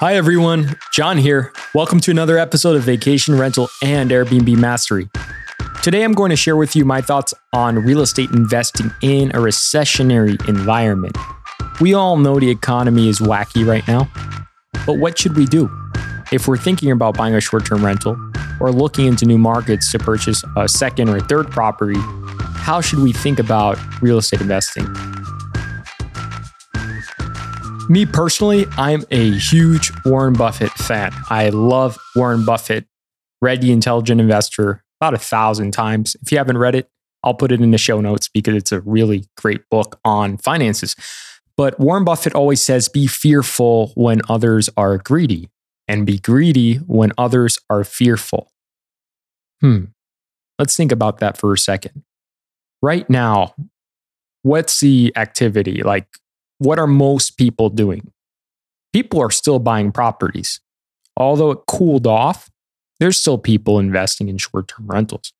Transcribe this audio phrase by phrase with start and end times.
[0.00, 0.76] Hi, everyone.
[0.92, 1.52] John here.
[1.74, 5.10] Welcome to another episode of Vacation Rental and Airbnb Mastery.
[5.82, 9.38] Today, I'm going to share with you my thoughts on real estate investing in a
[9.38, 11.18] recessionary environment.
[11.80, 14.08] We all know the economy is wacky right now,
[14.86, 15.68] but what should we do?
[16.30, 18.16] If we're thinking about buying a short term rental
[18.60, 21.98] or looking into new markets to purchase a second or third property,
[22.54, 24.86] how should we think about real estate investing?
[27.90, 31.10] Me personally, I'm a huge Warren Buffett fan.
[31.30, 32.84] I love Warren Buffett.
[33.40, 36.14] Read The Intelligent Investor about a thousand times.
[36.20, 36.90] If you haven't read it,
[37.24, 40.96] I'll put it in the show notes because it's a really great book on finances.
[41.56, 45.48] But Warren Buffett always says be fearful when others are greedy
[45.86, 48.52] and be greedy when others are fearful.
[49.62, 49.84] Hmm.
[50.58, 52.02] Let's think about that for a second.
[52.82, 53.54] Right now,
[54.42, 55.82] what's the activity?
[55.82, 56.06] Like,
[56.58, 58.10] what are most people doing?
[58.92, 60.60] People are still buying properties.
[61.16, 62.50] Although it cooled off,
[63.00, 65.32] there's still people investing in short term rentals.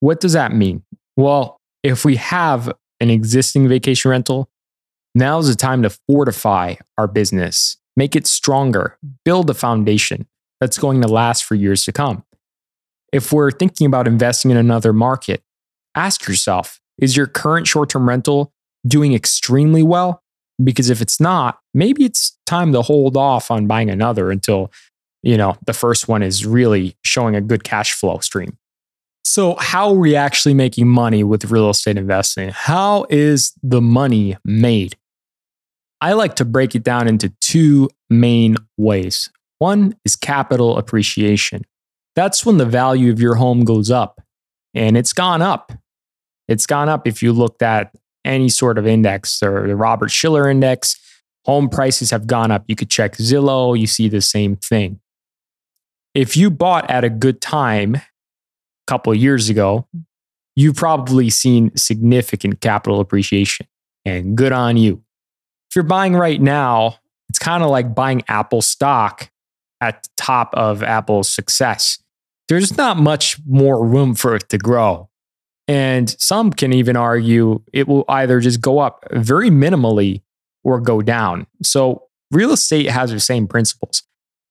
[0.00, 0.82] What does that mean?
[1.16, 4.50] Well, if we have an existing vacation rental,
[5.14, 10.26] now's the time to fortify our business, make it stronger, build a foundation
[10.60, 12.24] that's going to last for years to come.
[13.12, 15.42] If we're thinking about investing in another market,
[15.94, 18.52] ask yourself is your current short term rental
[18.86, 20.22] doing extremely well?
[20.62, 24.72] Because if it's not, maybe it's time to hold off on buying another until,
[25.22, 28.56] you know, the first one is really showing a good cash flow stream.
[29.24, 32.48] So, how are we actually making money with real estate investing?
[32.48, 34.96] How is the money made?
[36.00, 39.30] I like to break it down into two main ways.
[39.58, 41.62] One is capital appreciation.
[42.16, 44.20] That's when the value of your home goes up,
[44.74, 45.72] and it's gone up.
[46.48, 47.92] It's gone up if you looked at
[48.24, 50.96] any sort of index or the Robert Shiller index,
[51.44, 52.64] home prices have gone up.
[52.68, 55.00] You could check Zillow, you see the same thing.
[56.14, 58.02] If you bought at a good time a
[58.86, 59.86] couple of years ago,
[60.56, 63.66] you've probably seen significant capital appreciation
[64.04, 65.02] and good on you.
[65.70, 66.96] If you're buying right now,
[67.28, 69.30] it's kind of like buying Apple stock
[69.80, 71.98] at the top of Apple's success.
[72.48, 75.08] There's not much more room for it to grow.
[75.68, 80.22] And some can even argue it will either just go up very minimally
[80.64, 81.46] or go down.
[81.62, 84.02] So real estate has the same principles.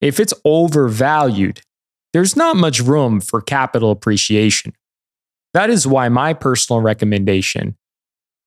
[0.00, 1.62] If it's overvalued,
[2.12, 4.74] there's not much room for capital appreciation.
[5.54, 7.76] That is why my personal recommendation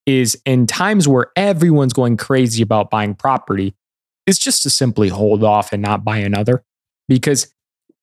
[0.05, 3.75] is in times where everyone's going crazy about buying property,
[4.27, 6.63] is just to simply hold off and not buy another.
[7.07, 7.53] Because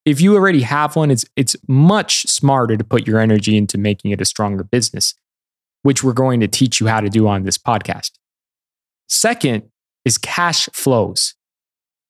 [0.09, 4.11] if you already have one, it's it's much smarter to put your energy into making
[4.11, 5.15] it a stronger business,
[5.83, 8.13] which we're going to teach you how to do on this podcast.
[9.09, 9.65] Second
[10.05, 11.35] is cash flows.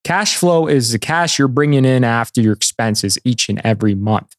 [0.04, 4.36] Cash flow is the cash you're bringing in after your expenses each and every month.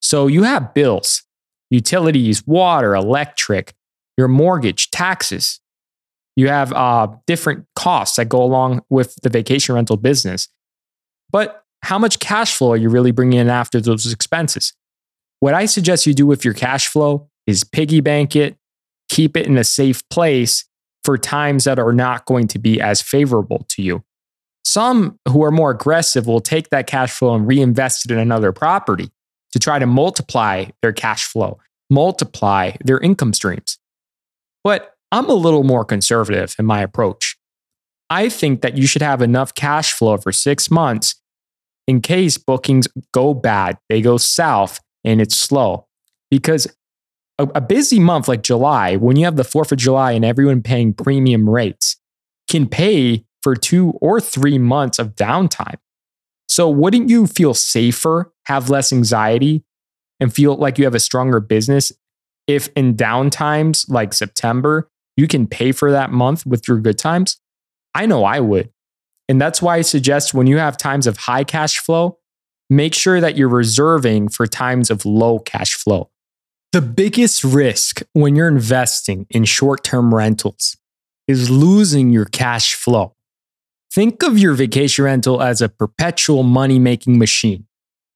[0.00, 1.22] So you have bills,
[1.70, 3.74] utilities, water, electric,
[4.16, 5.60] your mortgage, taxes.
[6.34, 10.48] You have uh, different costs that go along with the vacation rental business.
[11.30, 14.72] But how much cash flow are you really bringing in after those expenses?
[15.40, 18.56] What I suggest you do with your cash flow is piggy bank it,
[19.08, 20.64] keep it in a safe place
[21.04, 24.02] for times that are not going to be as favorable to you.
[24.64, 28.50] Some who are more aggressive will take that cash flow and reinvest it in another
[28.50, 29.08] property
[29.52, 33.78] to try to multiply their cash flow, multiply their income streams.
[34.64, 37.36] But I'm a little more conservative in my approach.
[38.10, 41.14] I think that you should have enough cash flow for six months
[41.86, 45.86] in case bookings go bad, they go south and it's slow.
[46.30, 46.66] Because
[47.38, 50.62] a, a busy month like July, when you have the 4th of July and everyone
[50.62, 51.96] paying premium rates,
[52.48, 55.76] can pay for two or three months of downtime.
[56.48, 59.64] So, wouldn't you feel safer, have less anxiety,
[60.20, 61.92] and feel like you have a stronger business
[62.46, 67.40] if in downtimes like September, you can pay for that month with your good times?
[67.94, 68.70] I know I would.
[69.28, 72.18] And that's why I suggest when you have times of high cash flow,
[72.70, 76.10] make sure that you're reserving for times of low cash flow.
[76.72, 80.76] The biggest risk when you're investing in short term rentals
[81.26, 83.14] is losing your cash flow.
[83.92, 87.66] Think of your vacation rental as a perpetual money making machine.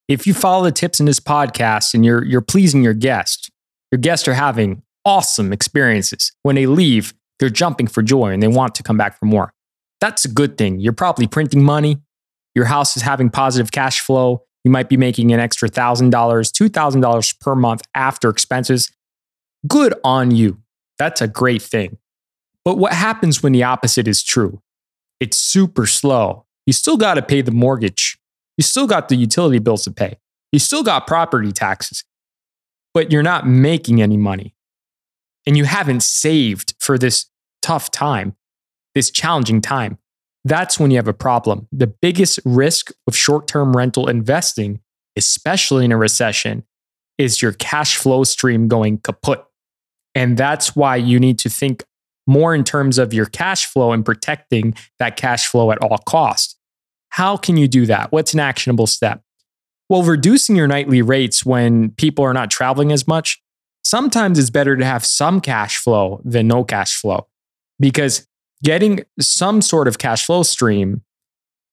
[0.08, 3.50] If you follow the tips in this podcast and you're, you're pleasing your guest,
[3.90, 6.32] your guests are having awesome experiences.
[6.42, 9.52] When they leave, they're jumping for joy and they want to come back for more.
[10.00, 10.80] That's a good thing.
[10.80, 11.98] You're probably printing money.
[12.54, 14.44] Your house is having positive cash flow.
[14.64, 18.90] You might be making an extra $1,000, $2,000 per month after expenses.
[19.66, 20.58] Good on you.
[20.98, 21.98] That's a great thing.
[22.64, 24.60] But what happens when the opposite is true?
[25.18, 28.16] It's super slow you still got to pay the mortgage.
[28.56, 30.18] You still got the utility bills to pay.
[30.52, 32.04] You still got property taxes,
[32.94, 34.54] but you're not making any money.
[35.46, 37.26] And you haven't saved for this
[37.60, 38.36] tough time,
[38.94, 39.98] this challenging time.
[40.44, 41.68] That's when you have a problem.
[41.70, 44.80] The biggest risk of short term rental investing,
[45.16, 46.64] especially in a recession,
[47.18, 49.44] is your cash flow stream going kaput.
[50.14, 51.84] And that's why you need to think
[52.26, 56.56] more in terms of your cash flow and protecting that cash flow at all costs.
[57.10, 58.12] How can you do that?
[58.12, 59.22] What's an actionable step?
[59.88, 63.42] Well, reducing your nightly rates when people are not traveling as much,
[63.82, 67.26] sometimes it's better to have some cash flow than no cash flow
[67.80, 68.26] because
[68.62, 71.02] getting some sort of cash flow stream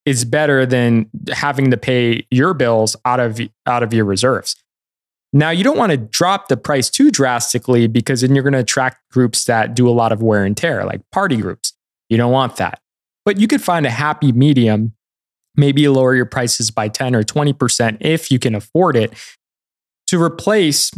[0.05, 4.55] is better than having to pay your bills out of out of your reserves.
[5.33, 8.59] Now, you don't want to drop the price too drastically because then you're going to
[8.59, 11.73] attract groups that do a lot of wear and tear, like party groups.
[12.09, 12.79] You don't want that.
[13.25, 14.93] But you could find a happy medium,
[15.55, 19.13] maybe lower your prices by 10 or 20% if you can afford it,
[20.07, 20.91] to replace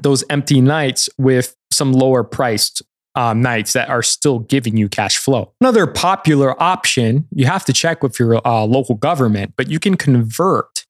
[0.00, 2.82] those empty nights with some lower priced
[3.14, 5.52] um, nights that are still giving you cash flow.
[5.60, 9.96] Another popular option, you have to check with your uh, local government, but you can
[9.96, 10.86] convert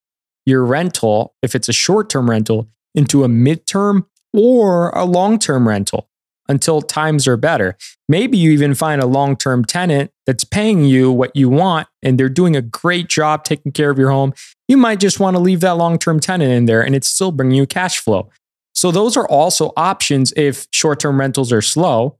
[0.46, 5.68] your rental, if it's a short term rental, into a midterm or a long term
[5.68, 6.08] rental
[6.48, 7.76] until times are better.
[8.08, 12.18] Maybe you even find a long term tenant that's paying you what you want and
[12.18, 14.34] they're doing a great job taking care of your home.
[14.68, 17.32] You might just want to leave that long term tenant in there and it's still
[17.32, 18.30] bringing you cash flow.
[18.82, 22.18] So, those are also options if short term rentals are slow.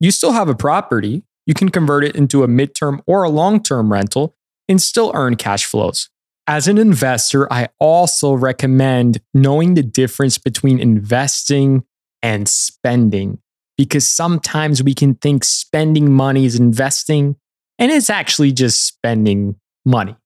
[0.00, 3.62] You still have a property, you can convert it into a midterm or a long
[3.62, 4.34] term rental
[4.68, 6.10] and still earn cash flows.
[6.48, 11.84] As an investor, I also recommend knowing the difference between investing
[12.24, 13.38] and spending
[13.78, 17.36] because sometimes we can think spending money is investing
[17.78, 20.16] and it's actually just spending money.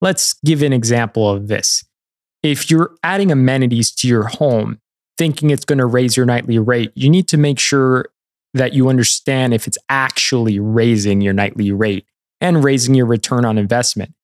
[0.00, 1.82] Let's give an example of this.
[2.44, 4.78] If you're adding amenities to your home,
[5.20, 8.06] thinking it's going to raise your nightly rate, you need to make sure
[8.54, 12.06] that you understand if it's actually raising your nightly rate
[12.40, 14.14] and raising your return on investment.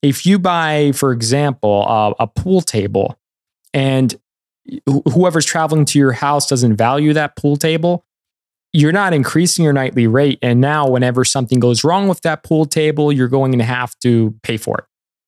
[0.00, 1.84] If you buy, for example,
[2.20, 3.18] a pool table
[3.72, 4.14] and
[5.12, 8.04] whoever's traveling to your house doesn't value that pool table,
[8.72, 10.38] you're not increasing your nightly rate.
[10.40, 14.36] And now, whenever something goes wrong with that pool table, you're going to have to
[14.44, 14.84] pay for it.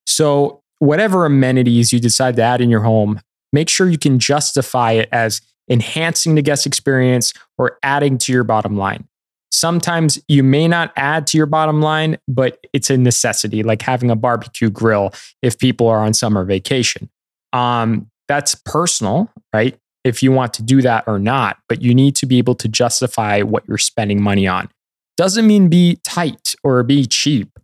[0.07, 3.21] So, whatever amenities you decide to add in your home,
[3.57, 8.45] make sure you can justify it as enhancing the guest experience or adding to your
[8.45, 9.09] bottom line.
[9.51, 14.11] Sometimes you may not add to your bottom line, but it's a necessity, like having
[14.11, 17.09] a barbecue grill if people are on summer vacation.
[17.55, 19.75] Um, that's personal, right?
[20.05, 22.69] If you want to do that or not, but you need to be able to
[22.69, 24.69] justify what you're spending money on.
[25.17, 27.59] Doesn't mean be tight or be cheap,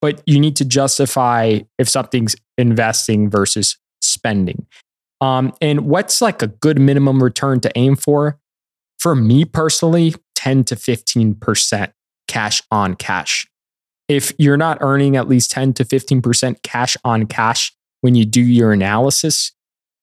[0.00, 4.66] but you need to justify if something's investing versus spending.
[5.24, 8.38] Um, and what's like a good minimum return to aim for?
[8.98, 11.92] For me personally, 10 to 15%
[12.28, 13.46] cash on cash.
[14.06, 17.72] If you're not earning at least 10 to 15% cash on cash
[18.02, 19.52] when you do your analysis,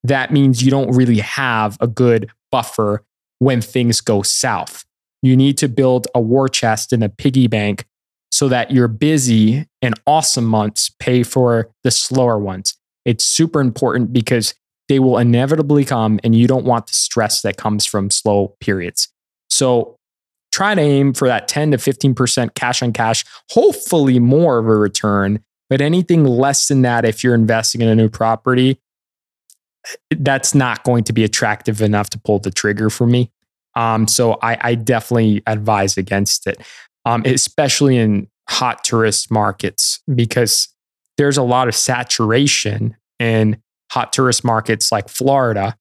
[0.04, 3.06] that means you don't really have a good buffer
[3.38, 4.86] when things go south.
[5.22, 7.86] You need to build a war chest and a piggy bank
[8.32, 12.76] so that your busy and awesome months pay for the slower ones.
[13.06, 14.56] It's super important because
[14.92, 19.08] they will inevitably come and you don't want the stress that comes from slow periods.
[19.50, 19.96] So
[20.52, 24.76] try to aim for that 10 to 15% cash on cash, hopefully more of a
[24.76, 25.42] return.
[25.70, 28.82] But anything less than that, if you're investing in a new property,
[30.10, 33.32] that's not going to be attractive enough to pull the trigger for me.
[33.78, 36.62] Um, so I, I, definitely advise against it,
[37.06, 40.68] um, especially in hot tourist markets, because
[41.18, 45.78] there's a lot of saturation in hot tourist markets like Florida.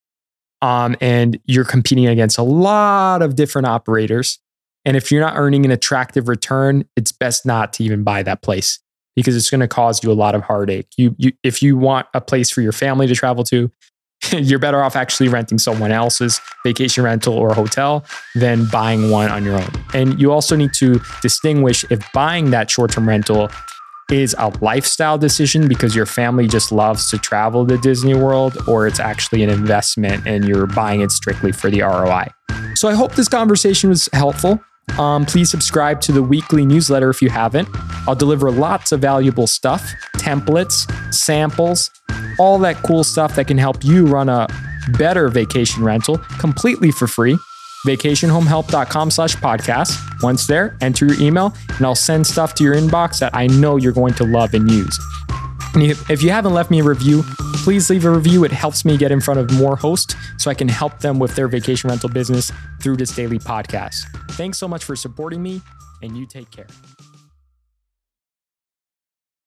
[0.63, 4.39] Um, and you're competing against a lot of different operators.
[4.85, 8.43] And if you're not earning an attractive return, it's best not to even buy that
[8.43, 8.79] place
[9.17, 10.89] because it's going to cause you a lot of heartache.
[10.97, 13.71] You, you, if you want a place for your family to travel to,
[14.33, 19.45] you're better off actually renting someone else's vacation rental or hotel than buying one on
[19.45, 19.71] your own.
[19.95, 23.51] And you also need to distinguish if buying that short term rental
[24.11, 28.87] is a lifestyle decision because your family just loves to travel to Disney World, or
[28.87, 32.27] it's actually an investment and you're buying it strictly for the ROI.
[32.75, 34.61] So I hope this conversation was helpful.
[34.99, 37.69] Um, please subscribe to the weekly newsletter if you haven't.
[38.09, 41.91] I'll deliver lots of valuable stuff, templates, samples,
[42.39, 44.49] all that cool stuff that can help you run a
[44.99, 47.39] better vacation rental completely for free.
[47.87, 50.23] vacationhomehelp.com slash podcast.
[50.23, 53.77] Once there, enter your email and I'll send stuff to your inbox that I know
[53.77, 54.99] you're going to love and use.
[55.75, 57.23] If you haven't left me a review,
[57.63, 58.45] please leave a review.
[58.45, 61.37] It helps me get in front of more hosts so I can help them with
[61.37, 62.51] their vacation rental business
[62.83, 64.01] through this daily podcast.
[64.33, 65.63] Thanks so much for supporting me,
[66.03, 66.67] and you take care.